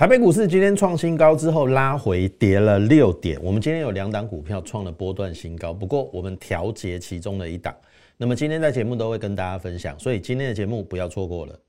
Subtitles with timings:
[0.00, 7.76] 台北股市今天创新高之后拉回跌了六点，我们今天有两档股票创了波段新高，不过我们调节其中的一档，
[8.16, 11.60] 那么今天在节目都会跟大家分享，所以今天的节目不要错过了。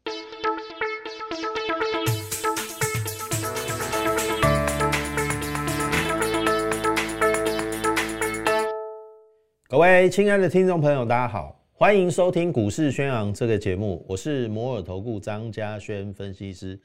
[9.67, 16.79] 各位亲爱的听众朋友，大家好，欢迎收听股市宣扬这个节目，我是摩尔投顾张家轩分析师。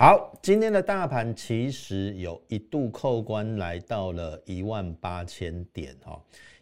[0.00, 6.18] 好，今天的大盘其实有一度扣关来到了一万八千点哈，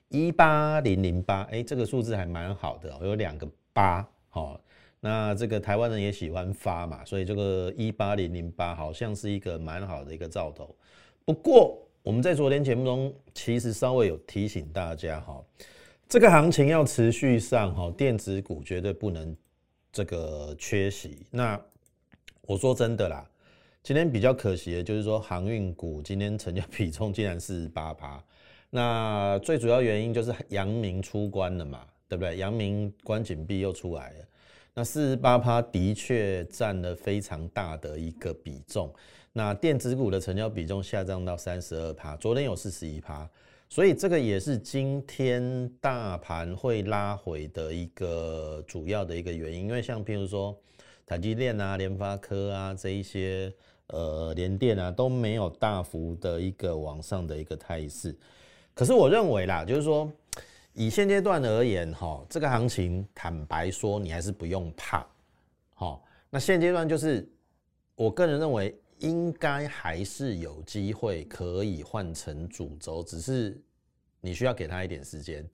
[0.09, 4.61] 一八零零八，哎，这个数字还蛮好的，有两个八，哈，
[4.99, 10.75] 那这个台湾人也喜欢发嘛，所以这个一八零零八好像是一个蛮好的一个兆头。
[11.25, 15.41] 不过我们在昨天节目中其实稍微有提醒大家哈，
[16.09, 19.37] 这个行情要持续上哈，电子股绝对不能
[19.93, 21.25] 这个缺席。
[21.31, 21.57] 那
[22.49, 23.29] 我说真的啦，
[23.83, 28.25] 今天比较可惜的就是说航运股今天成交比重竟然四十八趴，
[28.71, 32.39] 那最主要原因就是阳明出关了嘛，对不对？
[32.39, 34.25] 阳明关紧闭又出来了，
[34.73, 38.91] 那四十八趴的确占了非常大的一个比重。
[39.35, 43.29] 那电子股的成交比重下降到三十二趴，昨天有四十一趴，
[43.69, 50.59] 所以这个也是今天大盘会拉回的一个主要的一个原因，因为像譬如说。
[51.09, 53.51] 台积电啊、联发科啊这一些
[53.87, 58.15] 呃联电啊都没有大幅的一个往上的一个态势，
[58.75, 60.13] 可是我认为啦，就是说
[60.75, 65.07] 以现阶段而言哈，这个行情坦白说你还是不用怕，
[65.73, 67.27] 好，那现阶段就是
[67.95, 73.59] 我个人认为应该还是有机会可以换成主轴，只是
[74.21, 75.49] 你需要给他一点时间，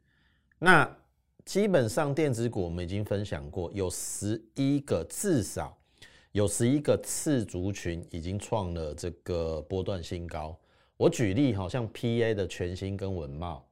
[0.59, 0.97] 那。
[1.45, 5.77] 基本上电子股我们已经分享过，有十一个至少
[6.33, 10.59] 有十一个次族群已经创了这个波段新高。
[10.97, 13.63] 我举例，好像 P A 的全新跟文茂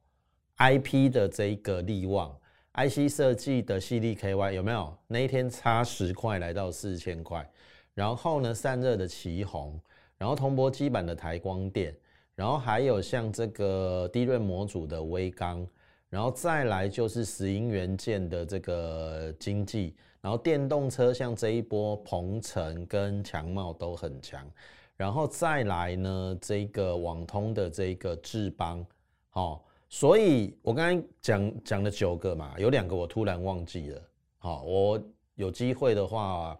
[0.57, 2.37] ，I P 的这一个利旺
[2.73, 4.95] ，I C 设计的 C D K Y 有没有？
[5.07, 7.49] 那一天差十块来到四千块。
[7.95, 9.79] 然后呢，散热的旗宏，
[10.17, 11.95] 然后铜箔基板的台光电，
[12.35, 15.67] 然后还有像这个低润模组的微钢。
[16.13, 24.47] 然后再来就是石英元件的这个经济，然后电动车像这一波鹏程跟强茂都很强，
[24.95, 28.85] 然后再来呢这个网通的这个智邦，
[29.31, 34.01] 好，所以我刚才讲讲了九个嘛，有两个我突然忘记了，
[34.37, 35.03] 好，我
[35.33, 36.55] 有机会的话，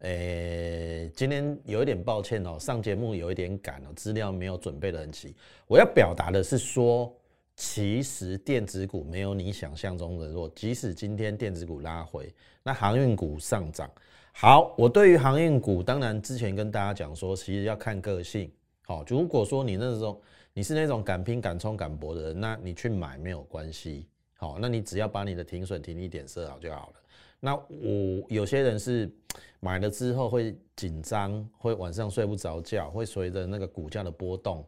[0.00, 5.34] 诶，今天有一点抱歉哦，上节目有一点赶哦，资料没有准备的很齐，
[5.66, 7.10] 我要表达的是说。
[7.58, 12.32] 其实电子股没有你想象中的弱，即使今天电子股拉回，
[12.62, 13.90] 那航运股上涨。
[14.32, 18.48] 好，我对于航运股，当然之前跟大家讲说，其实要看个性。
[18.82, 20.20] 好，如果说你那种
[20.54, 24.06] 你是那种敢拼敢冲敢搏的人，那你去买没有关系。
[24.34, 26.94] 好，那你只要把你的停损停利点设好就好了。
[27.40, 29.12] 那我有些人是
[29.58, 34.64] 买了之后会紧张，会晚上睡不着觉，会随着那个股价的波动。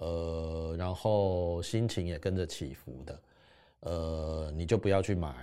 [0.00, 3.20] 呃，然后心情也跟着起伏的，
[3.80, 5.34] 呃，你就不要去买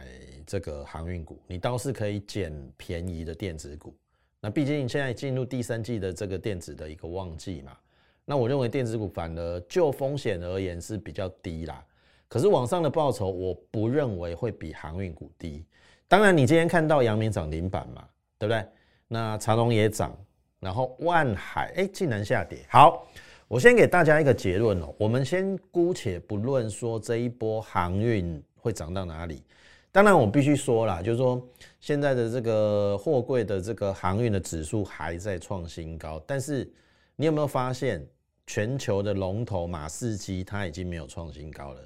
[0.47, 3.95] 这个航运股，你倒是可以捡便宜的电子股。
[4.40, 7.78] 那毕竟现在进入第三季的这个电子的一个旺季嘛，
[8.25, 11.85] 那我认为电子股反而就风险而言是比较低啦。
[12.28, 15.63] 可是网上的报酬，我不认为会比航运股低。
[16.07, 18.07] 当然，你今天看到阳明涨停板嘛，
[18.39, 18.66] 对不对？
[19.07, 20.18] 那长隆也涨，
[20.59, 23.07] 然后万海哎竟然下跌，好。
[23.47, 29.41] 我先给大家一个结论哦，我们先姑且不论说这一波航运会涨到哪里，
[29.90, 31.41] 当然我必须说了，就是说
[31.80, 36.69] 现在的这个货柜的这个航运的指数还在创新高，但是
[37.16, 38.06] 你有没有发现
[38.46, 41.81] 全球的龙头马士基它已经没有创新高了，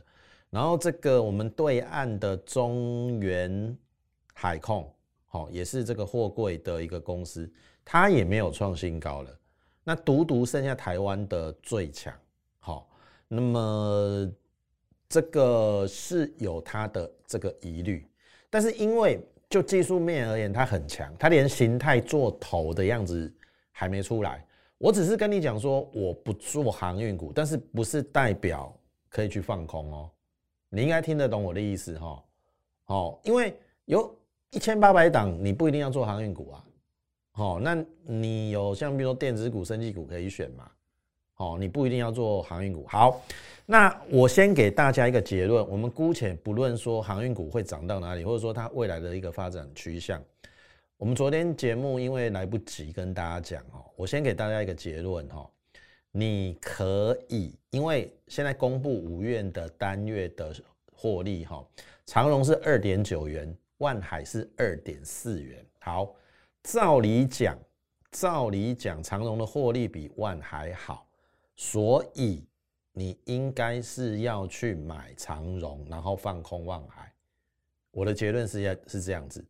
[0.50, 3.78] 然后这个我们对岸的中原
[4.34, 4.92] 海控，
[5.28, 7.48] 好也是这个货柜的一个公司，
[7.86, 9.30] 它也没有创新高了。
[9.84, 12.14] 那独独剩下台湾的最强，
[12.60, 12.88] 好，
[13.28, 14.32] 那么
[15.10, 18.08] 这个是有它的这个疑虑，
[18.50, 19.20] 但是因为
[19.50, 23.34] 就技术面而言，它很强，它连形态做头的样子
[23.72, 24.46] 还没出来。
[24.78, 28.74] 我只是跟你讲说，我不做航运股，但是不是代表
[29.10, 30.10] 可以去放空哦？
[30.70, 32.24] 你应该听得懂我的意思哈。
[32.84, 33.56] 好，因为
[33.86, 34.16] 有
[34.52, 36.64] 一千八百档，你不一定要做航运股啊。
[37.32, 40.70] 好，那你有像比如说电子股、升技股可以选嘛？
[41.34, 42.86] 好，你不一定要做航运股。
[42.88, 43.20] 好，
[43.66, 50.22] 那我先给大家一个结论，我们姑且不论说航运股会涨到哪里，或者说它未来的一个发展趋向，
[50.98, 55.50] 我们昨天节目因为来不及跟大家讲哦，我先给大家一个结论哈，
[56.12, 60.54] 你可以因为现在公布五月的单月的
[60.94, 61.66] 获利哈，
[62.06, 65.66] 长荣是二点九元，万海是二点四元。
[65.80, 66.14] 好，
[66.64, 67.58] 照理讲，
[68.12, 71.08] 照理讲，长荣的获利比万还好，
[71.56, 72.46] 所以
[72.94, 77.12] 你应该是要去买长荣，然后放空万海。
[77.92, 79.44] 我的结论是要是这样子。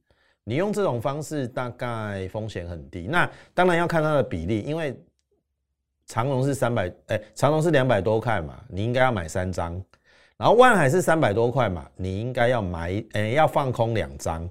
[0.44, 5.00] 你用这种方式大概风险很低，那当然要看它的比例，因为
[6.08, 9.74] 长隆是三百，哎，长隆是两百多块嘛，你应该要买三张，
[10.38, 14.50] 然后万海是三百多块嘛，你应该要买，哎，要放空两张，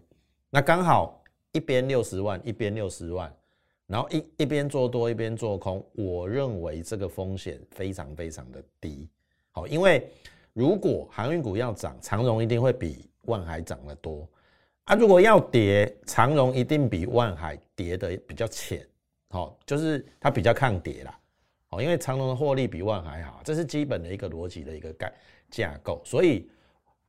[0.48, 1.19] 那刚好
[1.52, 3.32] 一边六十万，一边六十万，
[3.86, 9.08] 然后一一边做多，一边做空，我认为这个风险非常非常的低，
[9.50, 10.08] 好，因为
[10.52, 14.28] 如果航运股要涨，长荣一定会比万海涨得多。
[14.84, 18.84] 啊如果要跌，长荣一定比万海跌的比较浅，
[19.28, 21.16] 好，就是它比较抗跌啦，
[21.66, 25.12] 好，因为长荣的获利比万海好，这是基本的一个逻辑的一个概
[25.48, 26.50] 架构，所以，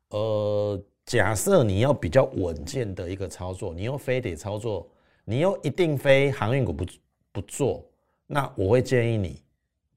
[0.10, 0.80] 呃，
[1.12, 4.88] 假设你要比较稳健的一个操作，你又非得操作，
[5.26, 6.86] 你又一定非航运股不
[7.34, 7.86] 不做，
[8.28, 9.44] 那我会建议你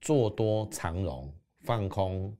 [0.00, 2.36] 做多长荣，放空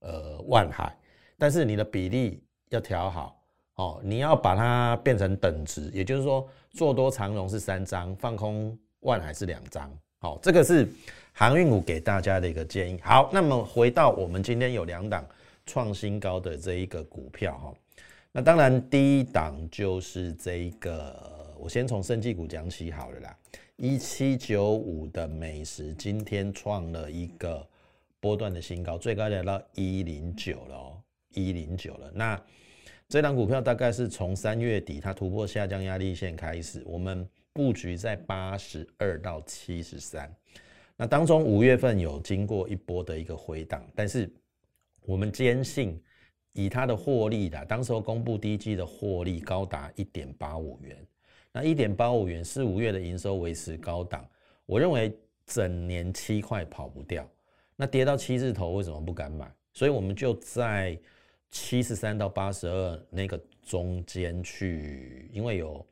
[0.00, 0.92] 呃万海，
[1.38, 3.40] 但是你的比例要调好。
[3.76, 9.88] 哦，你要把它变成等值，也就是说，做多长荣是三张，放空万海是两张。
[10.18, 10.88] 好，这个是
[11.32, 12.98] 航运股给大家的一个建议。
[13.04, 15.24] 好，那么回到我们今天有两档
[15.64, 17.72] 创新高的这一个股票哈，
[18.32, 23.36] 那当然第一档就是这一个，我先从生技股讲起好了啦。
[23.74, 27.66] 一七九五的美食今天创了一个
[28.20, 32.08] 波段的新高，最高来到一零九了哦，一零九了。
[32.14, 32.40] 那
[33.08, 40.32] 这档股票大概是从三月底它突破下降压力线开始，我们布局在八十二到七十三。
[40.96, 44.30] 那当中五月份有经过一波的一个回档，但是
[45.04, 46.00] 我们坚信
[46.52, 50.96] 以它的获利的，当时候公布第一季的获利高达一点八五元，
[51.52, 54.28] 那一点八五元是五月的营收维持高档，
[54.66, 55.16] 我认为
[55.46, 57.28] 整年七块跑不掉。
[57.76, 59.50] 那跌到七字头为什么不敢买？
[59.72, 60.98] 所以我们就在。
[61.52, 65.84] 七十三到八十二那个中间去，因为有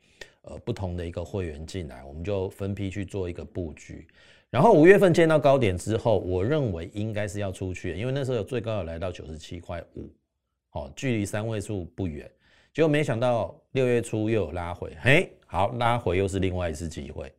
[0.43, 4.07] 呃不同的一个会员进来，我们就分批去做一个布局。
[4.49, 10.09] 然后五月份见到高点之后，我认为应该是要出去，因为那时候有最高有来到九十七块五，
[10.69, 12.29] 好，距离三位数不远。
[12.73, 17.31] 结果没想到六月初又有拉回，嘿，好，拉回又是另外一次机会。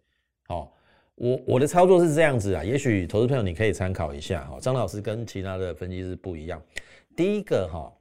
[0.46, 0.72] 好，
[1.14, 4.58] 我我的操作是这样子啊，也许投资朋友你可以参考一下哈。
[4.60, 6.60] 张老师跟其他的分析师不一样，
[7.16, 7.92] 第一个哈。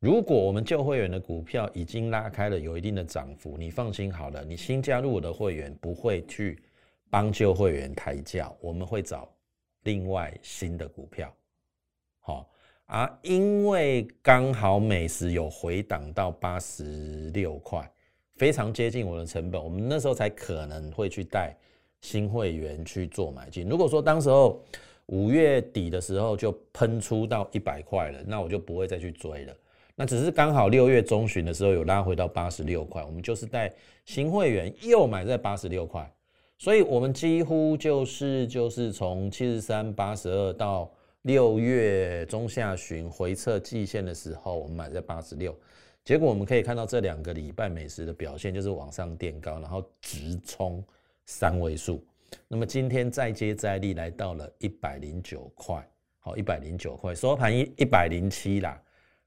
[0.00, 6.60] 如果我们旧会员的股票已经拉开了有一定的涨幅，你放心好了，你新加入我的会员不会去
[7.08, 9.32] 帮旧会员抬轿，我们会找
[9.84, 11.32] 另外新的股票，
[12.18, 12.50] 好
[12.92, 17.90] 啊，因为刚好美食有回档到八十六块，
[18.34, 21.56] 非常接近我的成本，我们那时候才可能会去带
[22.02, 23.66] 新会员去做买进。
[23.66, 24.62] 如果说当时候
[25.06, 29.54] 五月底的时候就喷出到一百块了，那我就不会再去追了。
[29.94, 33.72] 那只是刚好六月中旬的时候有拉回到八十六块，我们就是带
[34.04, 36.12] 新会员又买在八十六块，
[36.58, 40.90] 所以我们几乎就是就是从七十三八十二到
[41.22, 45.56] 六月中下旬回测季线的时候，我们买在八十六，
[46.04, 50.84] 结果我们可以看到这两个礼拜美食的表现就是往上垫高，然后直冲
[51.24, 52.04] 三位数，
[52.48, 55.88] 那么今天再接再厉来到了一百零九块，
[56.18, 58.82] 好一百零九块收盘一一百零七啦。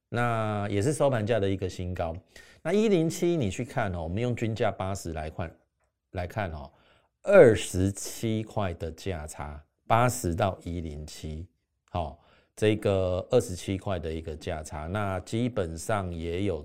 [0.09, 2.15] 那也是收盘价的一个新高。
[2.61, 5.55] 那一零七你去看哦，我们用均价八十来看
[6.11, 6.69] 来看哦，
[7.23, 11.47] 二十七块的价差，八十到一零七，
[11.95, 12.19] 好，
[12.57, 16.61] 这个二十七块的一个价差，那基本上也有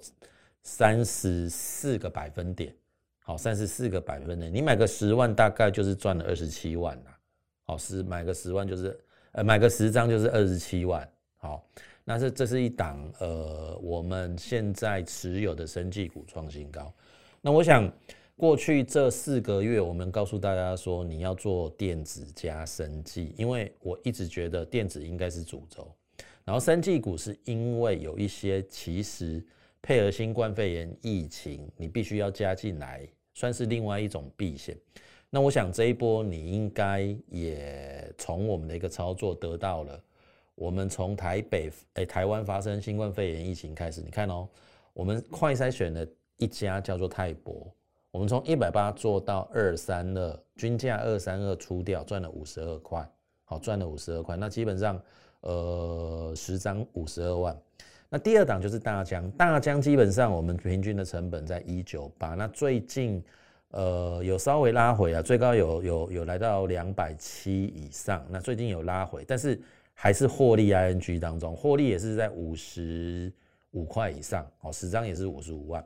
[0.64, 2.74] 三十四个百分点，
[3.20, 7.16] 好，三十四个百分点，你买个十万大概就是赚了二十七万啦，
[7.62, 8.98] 好，十买个十万就是
[9.30, 11.64] 呃买个十张就是二十七万，好。
[12.02, 16.92] 那是这是一档呃，我们现在持有的生技股创新高。
[17.40, 17.88] 那我想
[18.40, 25.86] 过去这四个月，我们告诉大家说，你要做电子加生技，因为我一直觉得电子应该是主轴，
[26.42, 29.44] 然后生技股是因为有一些其实
[29.82, 34.74] 配合新冠肺炎疫情，你必须要加进来，算是另外一种避险。
[35.28, 40.02] 那我想这一波你应该也从我们的一个操作得到了。
[40.54, 44.48] 我们从台北诶台湾发生新冠肺炎疫情开始，你看哦，
[44.94, 47.70] 我们快筛选的一家叫做泰博，
[48.12, 53.08] 我们从一百八做到二三二，均价二三二出掉，赚了五十二块，
[53.44, 54.36] 好赚了五十二块。
[54.36, 55.00] 那基本上，
[55.42, 57.56] 呃，十张五十二万。
[58.08, 63.22] 那第二档就是大疆，大疆基本上我们平均的成本在一九八，那最近
[63.70, 69.60] 呃有稍微拉回啊，最高有有有来到两百七以上，那最近有拉回，但是
[69.94, 73.32] 还是获利 ING 当中，获利也是在五十
[73.70, 75.84] 五块以上，哦，十张也是五十五万。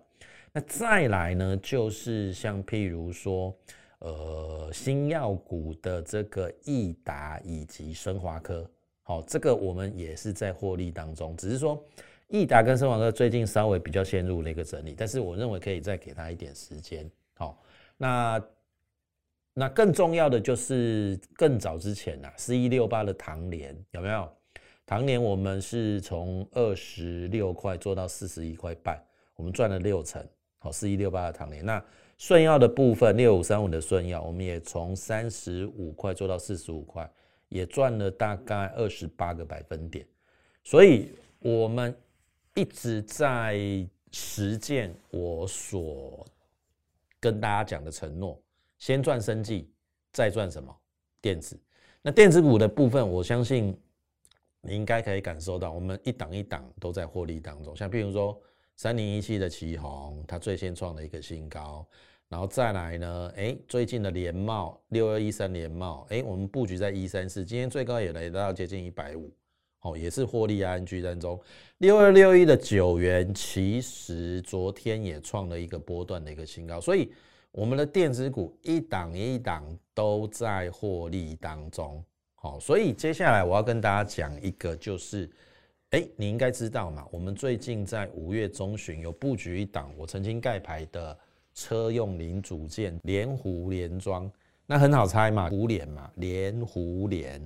[0.56, 3.52] 那再来呢，就是像譬如说，
[3.98, 8.64] 呃，新药股的这个益达以及升华科，
[9.02, 11.84] 好，这个我们也是在获利当中，只是说。
[12.28, 17.08] 益达跟升华科最近稍微比较陷入了一个整理，但是我认为可以再给他一点时间。
[17.34, 17.62] 好，
[17.98, 18.42] 那
[19.52, 24.28] 那更重要的就是更早之前呐，四一六八的唐联有没有？
[24.86, 29.00] 唐联我们是从二十六块做到四十一块半，
[29.36, 30.26] 我们赚了六成。
[30.64, 31.84] 好，四一六八的唐联，那
[32.16, 37.08] 顺药的部分六五三五的顺药，我们也从三十五块做到四十五块，
[37.50, 40.06] 也赚了大概二十八个百分点。
[40.62, 41.94] 所以我们。
[42.56, 43.58] 一直在
[44.12, 46.24] 实践我所
[47.18, 48.40] 跟大家讲的承诺，
[48.78, 49.68] 先赚生计，
[50.12, 50.72] 再赚什么
[51.20, 51.60] 电子。
[52.00, 53.76] 那电子股的部分，我相信
[54.60, 57.74] 你应该可以感受到，我们一档一档都在获利当中。
[57.74, 58.40] 像譬如说
[58.76, 61.86] 三零一七的旗宏，它最先创了一个新高，
[62.28, 69.30] 然后再来呢，哎，最近的联茂六二一三联茂，哎，我们布局在一三四，今天最高也来到接近一百五。
[69.86, 71.38] 哦，也是获利 ING 当中，
[71.76, 77.12] 六二六一的九元，其实昨天也创了一个波段的一个新高，所以
[77.52, 79.62] 我们的电子股一档一档
[79.92, 82.02] 都在获利当中。
[82.34, 85.30] 好，所以接下来我要跟大家讲一个，就是，
[85.94, 91.16] 哎，你应该知道嘛，我们最近在五月中旬有布局一档，我曾经盖牌的
[91.54, 94.28] 车用零组件连湖连装，
[94.66, 97.40] 那很好猜嘛，湖联嘛，连湖联，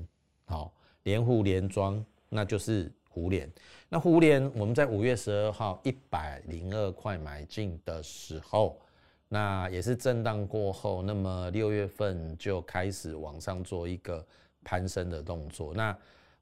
[0.47, 2.03] 好，连湖连装。
[2.31, 3.51] 那就是湖联，
[3.91, 8.81] 那湖联我们在五月十二号一百零二块买进的时候，
[9.29, 14.27] 那也是震荡过后，那么六月份就开始往上做一个
[14.65, 15.75] 攀升的动作。
[15.75, 15.95] 那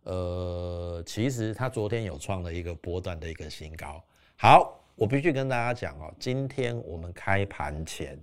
[0.06, 4.00] 呃，其实它昨天有创了一个波段的一个新高。
[4.36, 8.16] 好，我必须跟大家讲哦，今天我们开盘前，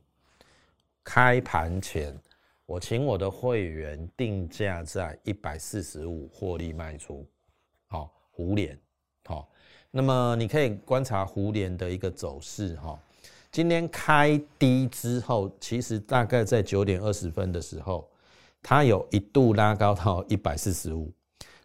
[1.04, 2.18] 开盘前
[2.66, 7.28] 我请我的会员定价在一百四十五获利卖出。
[7.88, 8.80] 好湖联，
[9.26, 9.50] 好，
[9.92, 12.98] 那么你可以观察湖联的一个走势，哈，
[13.52, 18.10] 今天开低之后，其实大概在九点二十分的时候，
[18.62, 21.12] 它有一度拉高到一百四十五，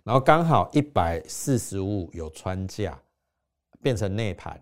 [0.08, 2.98] 然后刚好一百四十五有穿价，
[3.82, 4.58] 变成内盘，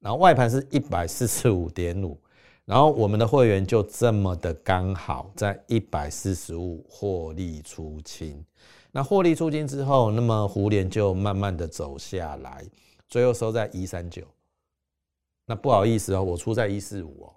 [0.00, 2.20] 然后外盘是一百四十五点五，
[2.64, 8.44] 然后我们的会员就这么的刚好在一百四十五获利出清。
[8.90, 12.66] 那获利出清之后，那么湖联就慢慢的走下来，
[13.06, 14.24] 最后收在一三九。
[15.46, 17.32] 那不好意思哦，我出在一四五哦，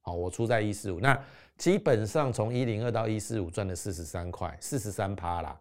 [0.00, 0.98] 好，我出在一四五。
[0.98, 1.16] 那
[1.56, 5.56] 基本上从一零二到一四五赚了四十三块，四十三趴啦。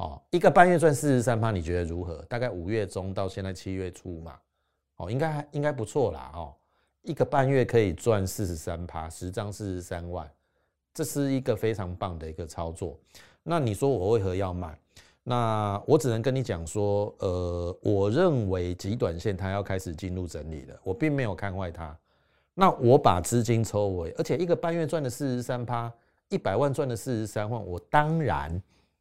[0.00, 2.24] 哦，一个半月赚四十三趴，你觉得如何？
[2.26, 4.34] 大概五月中到现在七月初嘛，
[4.96, 6.32] 哦，应该应该不错啦。
[6.34, 6.54] 哦，
[7.02, 10.26] 一个半月可以赚四十三趴，十张四十三万，
[10.94, 12.98] 这是一个非常棒的一个操作。
[13.42, 14.74] 那你说我为何要买？
[15.22, 21.94] 那我只能跟你讲说，呃，我认为极短线它要开始进入整理了，我并没有看坏它。
[22.54, 25.92] 那我把资金抽回，而且一个半月赚了四十三趴，
[26.30, 28.50] 一百万赚了四十三万，我当然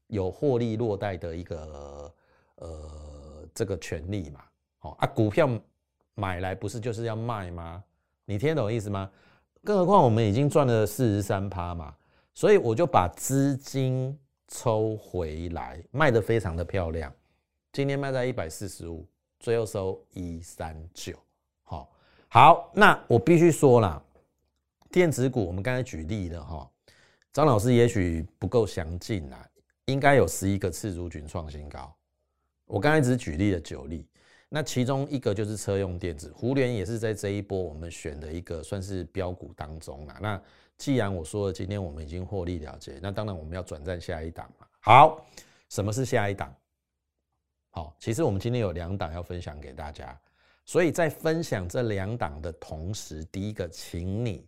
[0.10, 2.14] 有获利落袋的一个
[2.58, 4.42] 呃这个权利嘛。
[4.82, 5.50] 哦啊，股票
[6.14, 7.84] 买来不是就是要卖吗？
[8.26, 9.10] 你听懂意思吗？
[9.64, 11.96] 更何况我们已经赚了四十三趴嘛，
[12.36, 14.16] 所以我就把资金。
[14.52, 17.14] 抽回来卖的非常的漂亮，
[17.72, 19.06] 今天卖在一百四十五，
[19.40, 21.14] 最后收一三九。
[21.62, 21.88] 好，
[22.30, 24.04] 好，那我必须说了，
[24.90, 26.68] 电子股我们刚才举例了哈，
[27.32, 29.48] 张老师也许不够详尽啊，
[29.90, 31.94] 应该有十一个次族群创新高。
[32.66, 34.08] 我刚才只举例了九例，
[34.48, 40.18] 那其中一个就是车用电子，胡联也是在这一波我们选的一个算是标股当中啊。
[40.22, 40.42] 那
[40.78, 44.68] 既然我说了，今天我们已经获利了结，那当然我们要转战下一档嘛。
[44.80, 45.26] 好，
[45.70, 46.56] 什么是下一档？
[47.72, 50.20] 好，其实我们今天有两档要分享给大家，
[50.66, 54.48] 所以在分享这两档的同时，第一个，请你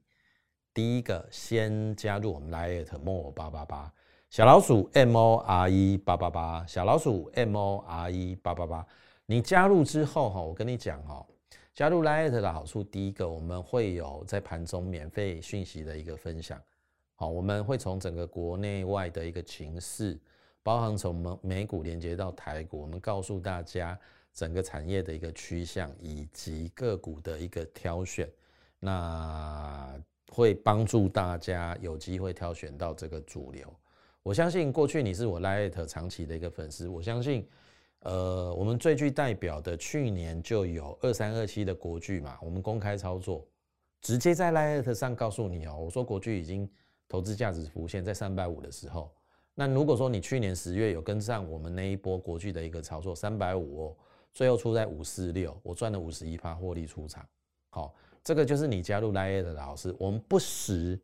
[0.74, 3.94] 第一个先加入我们 Lite More 八八八
[4.32, 8.88] 小老鼠 M O R E 八八八小老鼠 M O R E 八八八。
[9.26, 11.28] 你加入之后哈，我跟你讲哈，
[11.74, 16.58] 加入 Lite 的好处，第一个我们会有在盘中免费讯息的一个分享。
[17.16, 20.18] 好，我们会从整个国内外的一个情势，
[20.64, 24.00] 包含从美美股连接到台股，我们告诉大家
[24.34, 28.32] 整个产业的一个趋向以及个股的一个挑选，
[28.80, 29.94] 那
[30.32, 33.68] 会帮助大家有机会挑选到这个主流。
[34.24, 37.48] 我相信过去你是我 Light 长期的一个粉丝，我相信，
[38.00, 43.48] 呃，我们最具代表的去年就有二三二七的国巨嘛，我们公开操作，
[44.02, 46.70] 直接在 Light 上告诉你哦，我说国巨已经。
[47.08, 49.14] 投资价值浮现，在三百五的时候，
[49.54, 53.98] 那如果说你去年十月有跟上我们那一波国剧的一个操作，三百五哦，
[54.34, 57.28] 最后出在五四六，我赚了五十一趴获利出场。
[57.70, 60.98] 好，这个就是你加入 Line 的老师，我们不时，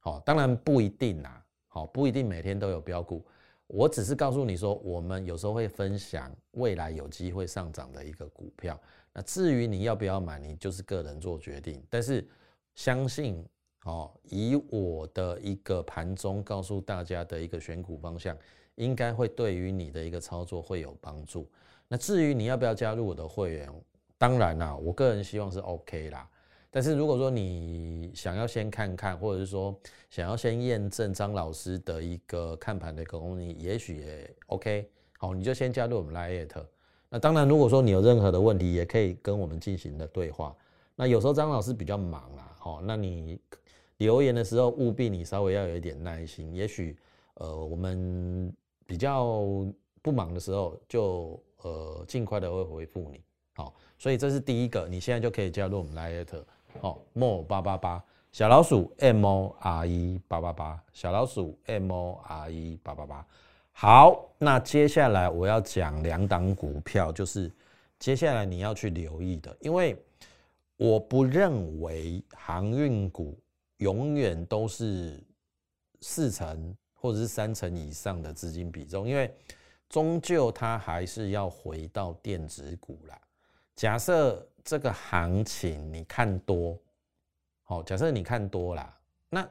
[0.00, 1.42] 好，当然不一定啦，
[1.74, 3.20] 好，不一定每天都有标股，
[3.66, 8.80] 我只是告诉你说，我们有时候会分享未来有机会上涨的一个股票。
[9.12, 12.24] 那至于你要不要买，你就是个人做决定，但是
[12.76, 13.44] 相信。
[13.86, 18.34] 哦，以我的一个盘中告诉大家的一个选股方向，
[18.76, 21.46] 应该会对于你的一个操作会有帮助。
[21.86, 23.68] 那至于你要不要加入我的会员，
[24.16, 26.26] 当然啦，我个人希望是 OK 啦。
[26.74, 29.72] 但是如果说你想要先看看，或者是说
[30.10, 34.90] 想要先验证张老师的一个看盘的功力，也许也 OK。
[35.16, 36.66] 好，你就先加入我们 Lite。
[37.08, 40.52] 那当然，如果说你有任何的问题，也可以跟我们进行的对话。
[40.96, 43.40] 那有时候张老师比较忙啦，好，那你。
[43.98, 46.98] 留言的时候务必你稍微要有一点耐心，也许
[47.34, 48.52] 呃我们
[48.86, 49.46] 比较
[50.02, 53.22] 不忙的时候就呃尽快的会回复你，
[53.54, 56.42] 好，所以这是第一个，你现在就可以加入我们 Lite，
[56.80, 63.26] 哦，mo 八八八小老鼠 M O R E 八八八小老鼠 M O R E 八八八，
[63.72, 67.50] 好，那接下来我要讲两档股票，就是
[67.98, 69.96] 接下来你要去留意的，因为
[70.76, 73.38] 我不认为航运股。
[73.78, 75.20] 永远都是
[76.00, 79.34] 四成或者是三成以上的资金比重，因为
[79.88, 83.20] 终究它还是要回到电子股啦。
[83.74, 86.78] 假设这个行情你看多，
[87.62, 88.98] 好，假设你看多啦，
[89.28, 89.46] 那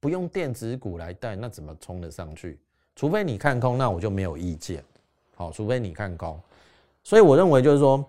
[0.00, 2.58] 不用电子股来带，那怎么冲得上去？
[2.94, 4.82] 除非你看空，那我就没有意见。
[5.34, 6.40] 好，除非你看空，
[7.04, 8.04] 所以我认为就是说。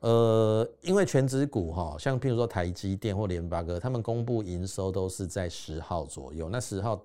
[0.00, 7.00] 呃，因为全指股哈，像譬如说台积电或联发哥，他们公布营收都是在十号左右，那十号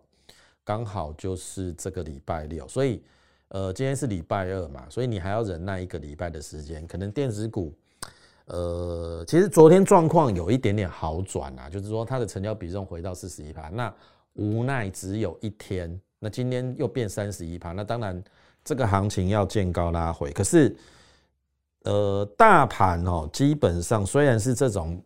[0.64, 3.04] 刚好就是这个礼拜六，所以
[3.50, 6.88] 呃，今天是礼拜二嘛，所以你还要忍耐一个礼拜的时间。
[6.88, 7.72] 可能电子股，
[8.48, 13.94] 呃，其实昨天状况有一点点好转啊，就是说它的成交比重回到四十一趴，那
[14.34, 18.22] 无奈只有一天，那今天又变三十一趴，那当然
[18.64, 20.76] 这个行情要见高拉回，可是。
[21.84, 25.02] 呃，大盘哦，基本上虽然是这种，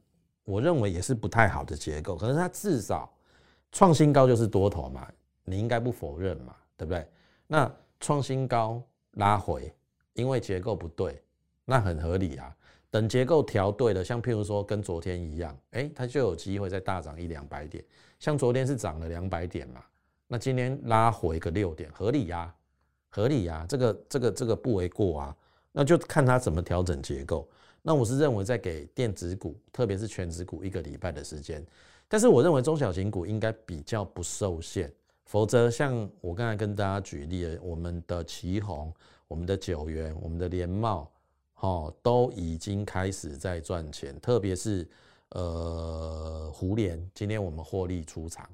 [0.46, 3.08] 我认为也是不太好的结构，可是它至少
[3.72, 5.08] 创新高就是多头嘛，
[5.44, 7.08] 你应该不否认嘛，对不对？
[7.46, 9.72] 那创新高拉回，
[10.14, 11.22] 因为结构不对，
[11.66, 12.56] 那很合理啊。
[12.92, 17.82] 等结构调对了，像譬如说跟昨天一样，哎，它就有机会再大涨一两百点。
[18.20, 19.82] 像昨天是涨了两百点嘛，
[20.28, 22.54] 那今天拉回个六点，合理呀，
[23.08, 25.36] 合理呀，这个这个这个不为过啊。
[25.72, 27.50] 那就看它怎么调整结构。
[27.82, 31.66] 那我是认为在给电子股，特别是全指股一个礼拜的时间。
[32.10, 34.92] 但是我认为中小型股应该比较不受限，
[35.26, 38.94] 否则像我刚才跟大家举例，我们的旗宏、
[39.30, 41.10] 我们的九元、我们的联茂，
[41.62, 44.20] 哦，都已经开始在赚钱。
[44.20, 44.88] 特别是
[45.30, 48.48] 呃，胡联，今天我们获利出场。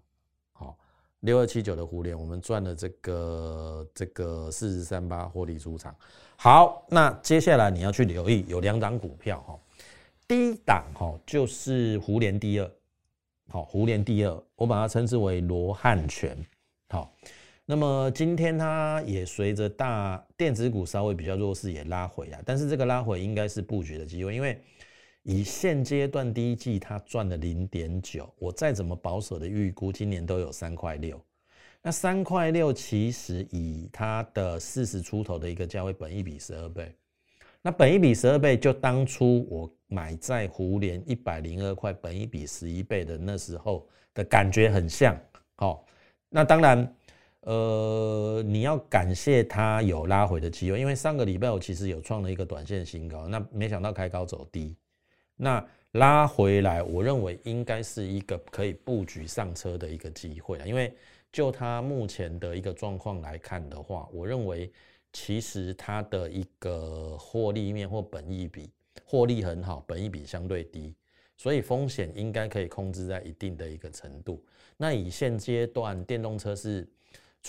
[0.54, 0.78] 好
[1.22, 5.96] 六二七九的互联，我们赚了这个这个四十三八获利出场。
[6.36, 9.60] 好，那接下来你要去留意有两档股票哈，
[10.28, 12.72] 第一档哈就是胡联第二，
[13.50, 16.38] 好，胡联第二，我把它称之为罗汉拳。
[16.90, 17.12] 好，
[17.68, 24.60] 那么今天它也随着大电子股稍微比较弱势也拉回啊，但是这个拉回应该是布局的机会，因为。
[25.30, 31.22] 以现阶段第一季它赚了零点九，我再怎么保守的预估，今年都有三块六。
[31.82, 36.96] 那三块六其实以它的四十出头的一个价位，本一比十二倍。
[37.62, 45.14] 那本一比十二倍，就当初我买在湖联一百零二块，本一比十一倍的那时候的感觉很像。
[45.56, 45.86] 好，
[46.30, 46.96] 那当然，
[47.42, 54.76] 呃，你要感谢它有拉回的机会，因为上个礼拜我其实有创了一个短线新高，那没想到开高走低。
[55.36, 60.94] 那拉回来，我认为应该是一个可以布局上车的一个机会因为
[61.32, 64.72] 就它目前的一个状况来看的话，我认为
[65.14, 68.70] 其实它的一个获利面或本益比
[69.06, 70.94] 获利很好，本益比相对低，
[71.38, 74.44] 所以风险应该可以控制在一定的一个程度。
[74.76, 76.88] 那以现阶段电动车是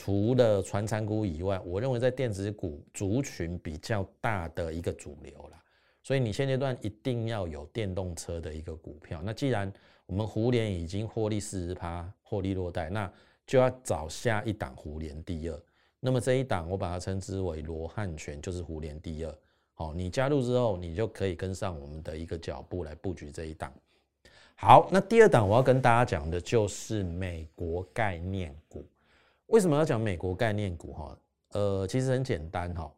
[0.01, 5.61] 除了传产股以外，我认为在电子股族群比较大的一个主流了。
[6.05, 9.21] 所以你现阶段一定要有电动车的一个股票。
[9.25, 9.71] 那既然
[10.07, 13.13] 我们胡联已经获利四十趴，获利落袋，那
[13.45, 15.61] 就要找下一档胡联第二。
[15.99, 19.39] 那么这一档我把它称之为罗汉拳，就是胡联第二。
[19.75, 23.73] 好，你加入之后，你就可以跟上我们的一个脚步来布局这一档。
[24.55, 28.87] 好，那第二档我要跟大家讲的就是美国概念股。
[29.49, 30.95] 为什么要讲美国概念股？
[30.95, 31.19] 哈，
[31.53, 32.91] 呃，其实很简单哈，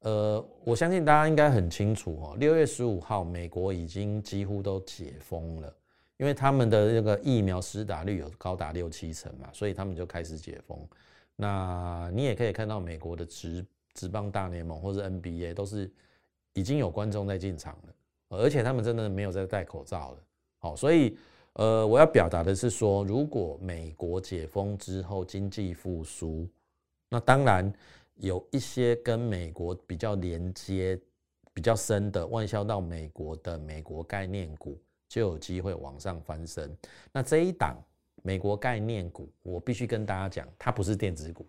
[0.00, 5.72] 呃，我相信大家应该很清楚哈，六月十五号美国已经几乎都解封了。
[6.18, 10.78] 因为他们的这个疫苗施打率有高达六七成嘛，所以他们就开始解封。
[11.34, 13.64] 那你也可以看到美国的职
[13.94, 15.90] 职棒大联盟或者 NBA 都是
[16.52, 20.18] 已经有观众在进场了，而且他们真的没有在戴口罩了。
[20.58, 21.18] 好，所以
[21.54, 26.48] 呃，我要表达的是说，如果美国解封之后经济复苏，
[27.08, 27.72] 那当然
[28.14, 30.98] 有一些跟美国比较连接
[31.52, 34.80] 比较深的外销到美国的美国概念股。
[35.12, 36.74] 就有机会往上翻身。
[37.12, 37.76] 那这一档
[38.22, 41.46] 美国概念股，我必须跟大家讲，它不是电子股。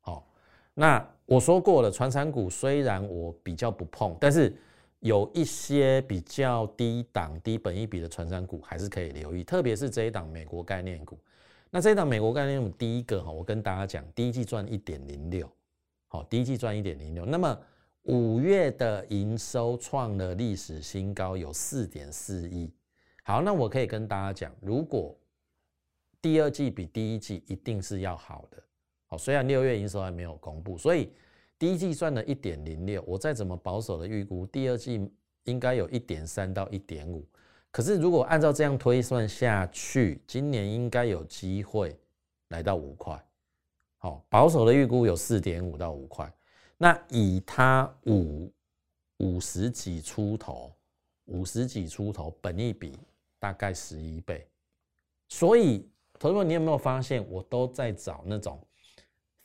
[0.00, 0.28] 好，
[0.74, 4.54] 那我说过了，传产股虽然我比较不碰，但是
[5.00, 11.18] 有一些比较低档、低本一比的传产股还是可以留意，特别是这一档美国概念股。
[11.70, 15.50] 那这一档美国概念股，第一个哈，我跟大家讲，第一季赚一点零六，
[16.06, 17.26] 好，第一季赚一点零六。
[17.26, 17.58] 那么
[18.04, 22.72] 五月的营收创了历史新高，有四点四亿。
[23.24, 25.14] 好，那我可以跟大家讲，如果
[26.22, 28.62] 第二季比第一季一定是要好的。
[29.08, 31.10] 好，虽然六月营收还没有公布，所以
[31.58, 35.10] 第一季赚了一点零六，我再怎么保守的预估，第二季
[35.44, 37.26] 应该有一点三到一点五。
[37.70, 41.98] 可是如果按照这样推算下去，今年应该有机会
[42.48, 43.22] 来到五块。
[43.98, 46.32] 好，保守的预估有四点五到五块。
[46.76, 48.52] 那以它五
[49.18, 50.72] 五十几出头，
[51.24, 52.98] 五十几出头，本一比。
[53.38, 54.48] 大概十一倍，
[55.28, 55.86] 所以，
[56.18, 58.58] 投资者，你有没有发现，我都在找那种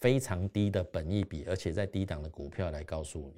[0.01, 3.31] 非常低的本益比，而且在低档的股票来告诉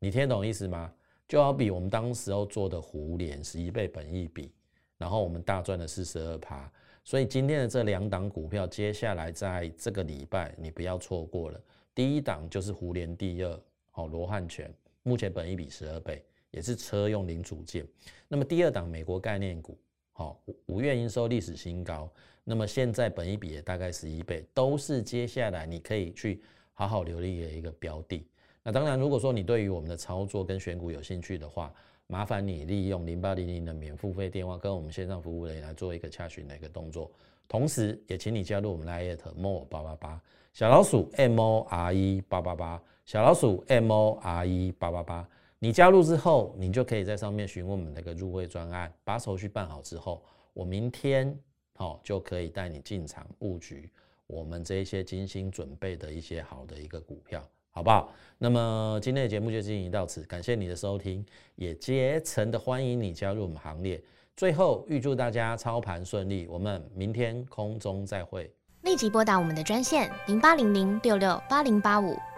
[0.00, 0.92] 你，你听懂意思吗？
[1.28, 4.50] 就好比我们当时候做的胡联十一倍本益比，
[4.98, 6.68] 然后我们大赚了四十二趴，
[7.04, 11.60] 所以今天的这两档股票，接下来在这个礼拜你不要错过了。
[11.94, 13.60] 第一档就是胡联第二，
[13.90, 14.68] 好罗汉拳，
[15.04, 16.24] 目前本益比十二倍。
[16.52, 17.86] 也是车用零组件。
[18.26, 19.78] 那么第二档美国概念股，
[20.20, 22.06] 好，五月营收历史新高。
[22.44, 26.42] 那么现在本一比也大概十一倍，都是接下来你可以去
[26.74, 28.22] 好好留意的一个标的。
[28.62, 31.72] 那当然，如果说你对于我们的操作跟选股有兴趣的话，
[32.06, 37.10] 麻烦你利用零八零零的免付费电话跟我们线上服务人员来做一个洽询的一个动作。
[37.48, 40.20] 同时，也请你加入我们 Lite More 八八八
[40.52, 45.26] 小老鼠 M O R E 八八八小老鼠 M O R E 八八八。
[45.62, 51.38] 你加入之后，你就可以在上面询问我们那个入会专案，把手续办好之后，我明天
[51.74, 53.90] 好就可以带你进场布局
[54.26, 58.10] 我们这一些精心准备的一些好的一个股票，好不好？
[58.38, 61.22] 那么今天的节目就进行到此，感谢你的收听，
[61.56, 64.02] 也竭诚的欢迎你加入我们行列。
[64.34, 68.50] 最后预祝大家操盘顺利，我们明天空中再会。
[68.84, 72.16] 立即拨打我们的专线零八零零六六八零八五。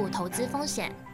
[0.00, 1.09] 负投资风险。